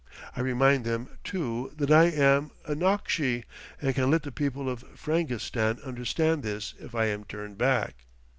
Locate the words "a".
2.65-2.73